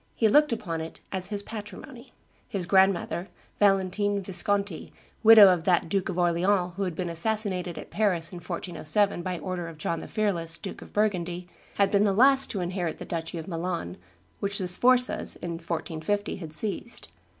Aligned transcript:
He 0.15 0.27
looked 0.27 0.51
upon 0.51 0.81
it 0.81 0.99
as 1.11 1.27
his 1.27 1.43
patrimony. 1.43 2.11
His 2.49 2.65
grandmother, 2.65 3.27
Valentine 3.59 4.23
Visconti, 4.23 4.91
widow 5.21 5.47
of 5.49 5.63
that 5.65 5.89
Duke 5.89 6.09
of 6.09 6.17
Orleans 6.17 6.73
who 6.75 6.83
had 6.85 6.95
been 6.95 7.07
assassinated 7.07 7.77
at 7.77 7.91
Paris 7.91 8.31
in 8.31 8.37
1407 8.39 9.21
by 9.21 9.37
order 9.37 9.67
of 9.67 9.77
John 9.77 9.99
the 9.99 10.07
Fearless, 10.07 10.57
Duke 10.57 10.81
of 10.81 10.91
Burgundy, 10.91 11.47
had 11.75 11.91
been 11.91 12.03
the 12.03 12.13
last 12.13 12.49
to 12.49 12.61
inherit 12.61 12.97
the 12.97 13.05
duchy 13.05 13.37
of 13.37 13.47
Milan, 13.47 13.95
which 14.39 14.57
the 14.57 14.67
Sforzas, 14.67 15.35
in 15.35 15.51
1450, 15.59 16.37
had 16.37 16.51
seized. 16.51 17.09